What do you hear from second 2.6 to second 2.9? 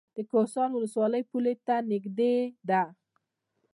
ده